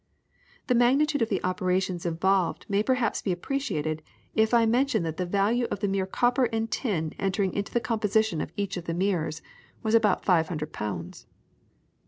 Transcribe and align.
The 0.65 0.73
magnitude 0.73 1.21
of 1.21 1.29
the 1.29 1.43
operations 1.43 2.07
involved 2.07 2.65
may 2.67 2.81
perhaps 2.81 3.21
be 3.21 3.31
appreciated 3.31 4.01
if 4.33 4.51
I 4.51 4.65
mention 4.65 5.03
that 5.03 5.17
the 5.17 5.27
value 5.27 5.67
of 5.69 5.79
the 5.79 5.87
mere 5.87 6.07
copper 6.07 6.45
and 6.45 6.71
tin 6.71 7.13
entering 7.19 7.53
into 7.53 7.71
the 7.71 7.79
composition 7.79 8.41
of 8.41 8.51
each 8.57 8.77
of 8.77 8.85
the 8.85 8.95
mirrors 8.95 9.43
was 9.83 9.93
about 9.93 10.25
500 10.25 10.73
pounds. 10.73 11.27